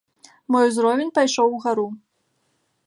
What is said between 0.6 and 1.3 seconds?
узровень